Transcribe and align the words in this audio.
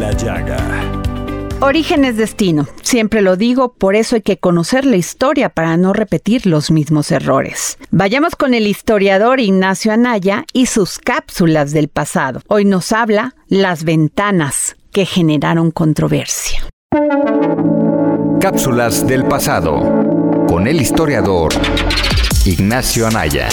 la 0.00 0.12
llaga. 0.12 0.56
Origen 1.60 2.06
es 2.06 2.16
destino, 2.16 2.66
siempre 2.80 3.20
lo 3.20 3.36
digo, 3.36 3.74
por 3.74 3.94
eso 3.94 4.16
hay 4.16 4.22
que 4.22 4.38
conocer 4.38 4.86
la 4.86 4.96
historia 4.96 5.50
para 5.50 5.76
no 5.76 5.92
repetir 5.92 6.46
los 6.46 6.70
mismos 6.70 7.12
errores. 7.12 7.76
Vayamos 7.90 8.34
con 8.34 8.54
el 8.54 8.66
historiador 8.66 9.40
Ignacio 9.40 9.92
Anaya 9.92 10.46
y 10.54 10.66
sus 10.66 10.98
cápsulas 10.98 11.72
del 11.72 11.88
pasado. 11.88 12.40
Hoy 12.48 12.64
nos 12.64 12.92
habla 12.92 13.34
las 13.46 13.84
ventanas 13.84 14.74
que 14.90 15.04
generaron 15.04 15.70
controversia. 15.70 16.62
Cápsulas 18.40 19.06
del 19.06 19.24
pasado 19.24 20.46
con 20.48 20.66
el 20.66 20.80
historiador 20.80 21.52
Ignacio 22.46 23.06
Anaya. 23.06 23.48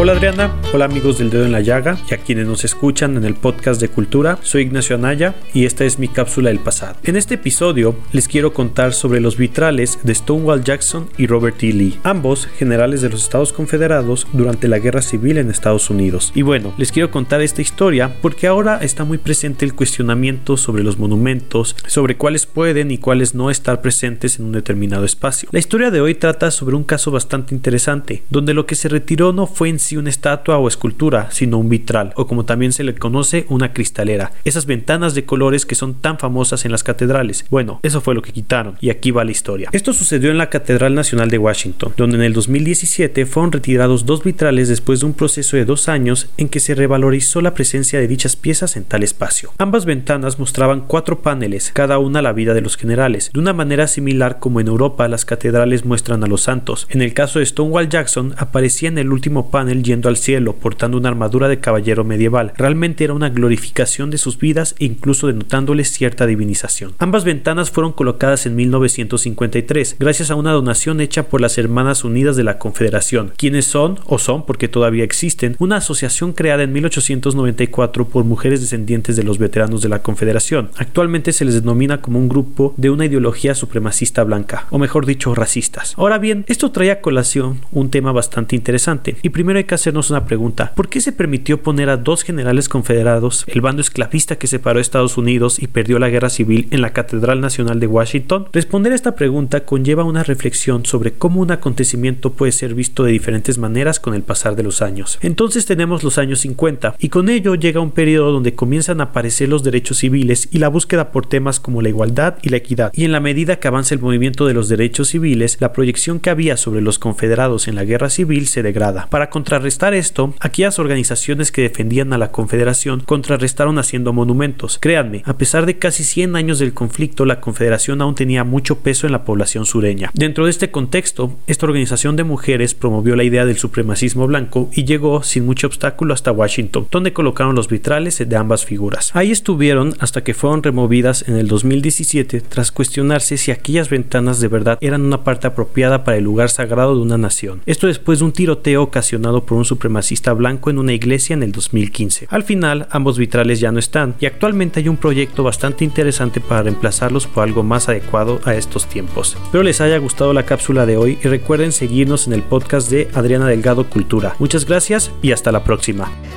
Hola 0.00 0.12
Adriana, 0.12 0.54
hola 0.72 0.84
amigos 0.84 1.18
del 1.18 1.28
dedo 1.28 1.44
en 1.44 1.50
la 1.50 1.60
llaga 1.60 1.98
y 2.08 2.14
a 2.14 2.18
quienes 2.18 2.46
nos 2.46 2.64
escuchan 2.64 3.16
en 3.16 3.24
el 3.24 3.34
podcast 3.34 3.80
de 3.80 3.88
cultura, 3.88 4.38
soy 4.42 4.62
Ignacio 4.62 4.94
Anaya 4.94 5.34
y 5.52 5.64
esta 5.64 5.84
es 5.84 5.98
mi 5.98 6.06
cápsula 6.06 6.50
del 6.50 6.60
pasado. 6.60 6.94
En 7.02 7.16
este 7.16 7.34
episodio 7.34 7.96
les 8.12 8.28
quiero 8.28 8.54
contar 8.54 8.92
sobre 8.92 9.18
los 9.20 9.36
vitrales 9.36 9.98
de 10.04 10.14
Stonewall 10.14 10.62
Jackson 10.62 11.08
y 11.18 11.26
Robert 11.26 11.60
E. 11.64 11.72
Lee, 11.72 11.98
ambos 12.04 12.46
generales 12.46 13.02
de 13.02 13.08
los 13.08 13.24
Estados 13.24 13.52
Confederados 13.52 14.28
durante 14.32 14.68
la 14.68 14.78
Guerra 14.78 15.02
Civil 15.02 15.36
en 15.36 15.50
Estados 15.50 15.90
Unidos. 15.90 16.30
Y 16.36 16.42
bueno, 16.42 16.72
les 16.78 16.92
quiero 16.92 17.10
contar 17.10 17.42
esta 17.42 17.60
historia 17.60 18.14
porque 18.22 18.46
ahora 18.46 18.78
está 18.80 19.02
muy 19.02 19.18
presente 19.18 19.64
el 19.64 19.74
cuestionamiento 19.74 20.56
sobre 20.56 20.84
los 20.84 21.00
monumentos, 21.00 21.74
sobre 21.88 22.16
cuáles 22.16 22.46
pueden 22.46 22.92
y 22.92 22.98
cuáles 22.98 23.34
no 23.34 23.50
estar 23.50 23.82
presentes 23.82 24.38
en 24.38 24.44
un 24.44 24.52
determinado 24.52 25.04
espacio. 25.04 25.48
La 25.50 25.58
historia 25.58 25.90
de 25.90 26.00
hoy 26.00 26.14
trata 26.14 26.52
sobre 26.52 26.76
un 26.76 26.84
caso 26.84 27.10
bastante 27.10 27.52
interesante, 27.52 28.22
donde 28.30 28.54
lo 28.54 28.64
que 28.64 28.76
se 28.76 28.88
retiró 28.88 29.32
no 29.32 29.48
fue 29.48 29.68
en 29.70 29.87
una 29.96 30.10
estatua 30.10 30.58
o 30.58 30.68
escultura, 30.68 31.28
sino 31.30 31.58
un 31.58 31.68
vitral, 31.68 32.12
o 32.16 32.26
como 32.26 32.44
también 32.44 32.72
se 32.72 32.84
le 32.84 32.94
conoce, 32.94 33.46
una 33.48 33.72
cristalera. 33.72 34.32
Esas 34.44 34.66
ventanas 34.66 35.14
de 35.14 35.24
colores 35.24 35.66
que 35.66 35.74
son 35.74 35.94
tan 35.94 36.18
famosas 36.18 36.64
en 36.64 36.72
las 36.72 36.84
catedrales. 36.84 37.44
Bueno, 37.50 37.80
eso 37.82 38.00
fue 38.00 38.14
lo 38.14 38.22
que 38.22 38.32
quitaron, 38.32 38.76
y 38.80 38.90
aquí 38.90 39.10
va 39.10 39.24
la 39.24 39.30
historia. 39.30 39.70
Esto 39.72 39.92
sucedió 39.92 40.30
en 40.30 40.38
la 40.38 40.50
Catedral 40.50 40.94
Nacional 40.94 41.30
de 41.30 41.38
Washington, 41.38 41.92
donde 41.96 42.16
en 42.16 42.22
el 42.22 42.32
2017 42.32 43.26
fueron 43.26 43.52
retirados 43.52 44.06
dos 44.06 44.22
vitrales 44.22 44.68
después 44.68 45.00
de 45.00 45.06
un 45.06 45.14
proceso 45.14 45.56
de 45.56 45.64
dos 45.64 45.88
años 45.88 46.28
en 46.36 46.48
que 46.48 46.60
se 46.60 46.74
revalorizó 46.74 47.40
la 47.40 47.54
presencia 47.54 47.98
de 47.98 48.08
dichas 48.08 48.36
piezas 48.36 48.76
en 48.76 48.84
tal 48.84 49.02
espacio. 49.02 49.52
Ambas 49.58 49.84
ventanas 49.84 50.38
mostraban 50.38 50.82
cuatro 50.86 51.22
paneles, 51.22 51.70
cada 51.72 51.98
una 51.98 52.22
la 52.22 52.32
vida 52.32 52.54
de 52.54 52.60
los 52.60 52.76
generales, 52.76 53.30
de 53.32 53.40
una 53.40 53.52
manera 53.52 53.86
similar 53.86 54.38
como 54.38 54.60
en 54.60 54.68
Europa 54.68 55.08
las 55.08 55.24
catedrales 55.24 55.84
muestran 55.84 56.24
a 56.24 56.26
los 56.26 56.42
santos. 56.42 56.86
En 56.90 57.02
el 57.02 57.14
caso 57.14 57.38
de 57.38 57.46
Stonewall 57.46 57.88
Jackson 57.88 58.34
aparecía 58.38 58.88
en 58.88 58.98
el 58.98 59.12
último 59.12 59.50
panel 59.50 59.77
yendo 59.82 60.08
al 60.08 60.16
cielo 60.16 60.54
portando 60.54 60.96
una 60.96 61.08
armadura 61.08 61.48
de 61.48 61.60
caballero 61.60 62.04
medieval. 62.04 62.52
Realmente 62.56 63.04
era 63.04 63.14
una 63.14 63.30
glorificación 63.30 64.10
de 64.10 64.18
sus 64.18 64.38
vidas 64.38 64.74
e 64.78 64.84
incluso 64.84 65.26
denotándoles 65.26 65.90
cierta 65.90 66.26
divinización. 66.26 66.94
Ambas 66.98 67.24
ventanas 67.24 67.70
fueron 67.70 67.92
colocadas 67.92 68.46
en 68.46 68.56
1953 68.56 69.96
gracias 69.98 70.30
a 70.30 70.34
una 70.34 70.52
donación 70.52 71.00
hecha 71.00 71.24
por 71.24 71.40
las 71.40 71.58
Hermanas 71.58 72.04
Unidas 72.04 72.36
de 72.36 72.44
la 72.44 72.58
Confederación, 72.58 73.32
quienes 73.36 73.64
son, 73.64 73.98
o 74.06 74.18
son 74.18 74.44
porque 74.46 74.68
todavía 74.68 75.04
existen, 75.04 75.56
una 75.58 75.76
asociación 75.76 76.32
creada 76.32 76.62
en 76.62 76.72
1894 76.72 78.08
por 78.08 78.24
mujeres 78.24 78.60
descendientes 78.60 79.16
de 79.16 79.24
los 79.24 79.38
veteranos 79.38 79.82
de 79.82 79.88
la 79.88 80.02
Confederación. 80.02 80.70
Actualmente 80.76 81.32
se 81.32 81.44
les 81.44 81.54
denomina 81.54 82.00
como 82.00 82.18
un 82.18 82.28
grupo 82.28 82.74
de 82.76 82.90
una 82.90 83.06
ideología 83.06 83.54
supremacista 83.54 84.24
blanca, 84.24 84.66
o 84.70 84.78
mejor 84.78 85.06
dicho, 85.06 85.34
racistas. 85.34 85.94
Ahora 85.96 86.18
bien, 86.18 86.44
esto 86.48 86.70
trae 86.70 86.90
a 86.90 87.00
colación 87.00 87.60
un 87.72 87.90
tema 87.90 88.12
bastante 88.12 88.56
interesante, 88.56 89.16
y 89.22 89.30
primero 89.30 89.58
hay 89.58 89.64
que 89.68 89.76
hacernos 89.76 90.10
una 90.10 90.24
pregunta. 90.24 90.72
¿Por 90.74 90.88
qué 90.88 91.00
se 91.00 91.12
permitió 91.12 91.62
poner 91.62 91.88
a 91.90 91.96
dos 91.96 92.24
generales 92.24 92.68
confederados, 92.68 93.44
el 93.46 93.60
bando 93.60 93.82
esclavista 93.82 94.34
que 94.36 94.48
separó 94.48 94.78
a 94.78 94.82
Estados 94.82 95.16
Unidos 95.16 95.62
y 95.62 95.68
perdió 95.68 96.00
la 96.00 96.08
guerra 96.08 96.30
civil 96.30 96.66
en 96.72 96.80
la 96.80 96.92
Catedral 96.92 97.40
Nacional 97.40 97.78
de 97.78 97.86
Washington? 97.86 98.48
Responder 98.52 98.92
a 98.92 98.96
esta 98.96 99.14
pregunta 99.14 99.60
conlleva 99.60 100.02
una 100.02 100.24
reflexión 100.24 100.84
sobre 100.84 101.12
cómo 101.12 101.40
un 101.40 101.52
acontecimiento 101.52 102.32
puede 102.32 102.50
ser 102.50 102.74
visto 102.74 103.04
de 103.04 103.12
diferentes 103.12 103.58
maneras 103.58 104.00
con 104.00 104.14
el 104.14 104.22
pasar 104.22 104.56
de 104.56 104.64
los 104.64 104.82
años. 104.82 105.18
Entonces 105.22 105.66
tenemos 105.66 106.02
los 106.02 106.18
años 106.18 106.40
50 106.40 106.96
y 106.98 107.10
con 107.10 107.28
ello 107.28 107.54
llega 107.54 107.80
un 107.80 107.90
periodo 107.92 108.32
donde 108.32 108.54
comienzan 108.54 109.00
a 109.00 109.04
aparecer 109.04 109.48
los 109.48 109.62
derechos 109.62 109.98
civiles 109.98 110.48
y 110.50 110.58
la 110.58 110.68
búsqueda 110.68 111.12
por 111.12 111.26
temas 111.26 111.60
como 111.60 111.82
la 111.82 111.90
igualdad 111.90 112.38
y 112.42 112.48
la 112.48 112.56
equidad. 112.56 112.90
Y 112.94 113.04
en 113.04 113.12
la 113.12 113.20
medida 113.20 113.56
que 113.56 113.68
avanza 113.68 113.94
el 113.94 114.00
movimiento 114.00 114.46
de 114.46 114.54
los 114.54 114.68
derechos 114.68 115.08
civiles, 115.08 115.58
la 115.60 115.72
proyección 115.72 116.20
que 116.20 116.30
había 116.30 116.56
sobre 116.56 116.80
los 116.80 116.98
confederados 116.98 117.68
en 117.68 117.74
la 117.74 117.84
guerra 117.84 118.10
civil 118.10 118.48
se 118.48 118.62
degrada. 118.62 119.06
Para 119.10 119.30
contra 119.30 119.57
contrarrestar 119.58 119.92
esto, 119.92 120.34
aquellas 120.38 120.78
organizaciones 120.78 121.50
que 121.50 121.62
defendían 121.62 122.12
a 122.12 122.18
la 122.18 122.30
Confederación 122.30 123.00
contrarrestaron 123.00 123.80
haciendo 123.80 124.12
monumentos. 124.12 124.78
Créanme, 124.80 125.22
a 125.24 125.36
pesar 125.36 125.66
de 125.66 125.78
casi 125.78 126.04
100 126.04 126.36
años 126.36 126.60
del 126.60 126.74
conflicto, 126.74 127.24
la 127.24 127.40
Confederación 127.40 128.00
aún 128.00 128.14
tenía 128.14 128.44
mucho 128.44 128.78
peso 128.78 129.06
en 129.06 129.12
la 129.12 129.24
población 129.24 129.66
sureña. 129.66 130.12
Dentro 130.14 130.44
de 130.44 130.52
este 130.52 130.70
contexto, 130.70 131.34
esta 131.48 131.66
organización 131.66 132.14
de 132.14 132.22
mujeres 132.22 132.74
promovió 132.74 133.16
la 133.16 133.24
idea 133.24 133.46
del 133.46 133.58
supremacismo 133.58 134.28
blanco 134.28 134.70
y 134.72 134.84
llegó 134.84 135.24
sin 135.24 135.44
mucho 135.44 135.66
obstáculo 135.66 136.14
hasta 136.14 136.30
Washington, 136.30 136.86
donde 136.92 137.12
colocaron 137.12 137.56
los 137.56 137.66
vitrales 137.66 138.22
de 138.24 138.36
ambas 138.36 138.64
figuras. 138.64 139.10
Ahí 139.14 139.32
estuvieron 139.32 139.94
hasta 139.98 140.22
que 140.22 140.34
fueron 140.34 140.62
removidas 140.62 141.24
en 141.26 141.34
el 141.34 141.48
2017 141.48 142.42
tras 142.42 142.70
cuestionarse 142.70 143.36
si 143.36 143.50
aquellas 143.50 143.90
ventanas 143.90 144.38
de 144.38 144.46
verdad 144.46 144.78
eran 144.80 145.02
una 145.02 145.24
parte 145.24 145.48
apropiada 145.48 146.04
para 146.04 146.16
el 146.16 146.22
lugar 146.22 146.48
sagrado 146.48 146.94
de 146.94 147.02
una 147.02 147.18
nación. 147.18 147.60
Esto 147.66 147.88
después 147.88 148.20
de 148.20 148.26
un 148.26 148.32
tiroteo 148.32 148.84
ocasionado 148.84 149.47
por 149.48 149.58
un 149.58 149.64
supremacista 149.64 150.32
blanco 150.34 150.70
en 150.70 150.78
una 150.78 150.92
iglesia 150.92 151.34
en 151.34 151.42
el 151.42 151.52
2015. 151.52 152.26
Al 152.30 152.44
final, 152.44 152.86
ambos 152.90 153.18
vitrales 153.18 153.60
ya 153.60 153.72
no 153.72 153.78
están 153.78 154.14
y 154.20 154.26
actualmente 154.26 154.80
hay 154.80 154.88
un 154.88 154.98
proyecto 154.98 155.42
bastante 155.42 155.84
interesante 155.84 156.40
para 156.40 156.62
reemplazarlos 156.62 157.26
por 157.26 157.44
algo 157.44 157.62
más 157.62 157.88
adecuado 157.88 158.40
a 158.44 158.54
estos 158.54 158.86
tiempos. 158.86 159.36
Espero 159.42 159.62
les 159.64 159.80
haya 159.80 159.98
gustado 159.98 160.32
la 160.32 160.44
cápsula 160.44 160.84
de 160.84 160.96
hoy 160.96 161.18
y 161.22 161.28
recuerden 161.28 161.72
seguirnos 161.72 162.26
en 162.26 162.34
el 162.34 162.42
podcast 162.42 162.90
de 162.90 163.08
Adriana 163.14 163.46
Delgado 163.46 163.88
Cultura. 163.88 164.34
Muchas 164.38 164.66
gracias 164.66 165.10
y 165.22 165.32
hasta 165.32 165.50
la 165.50 165.64
próxima. 165.64 166.10